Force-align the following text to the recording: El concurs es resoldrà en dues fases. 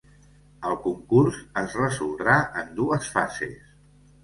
El 0.69 0.77
concurs 0.85 1.37
es 1.63 1.77
resoldrà 1.83 2.39
en 2.65 2.75
dues 2.83 3.13
fases. 3.19 3.73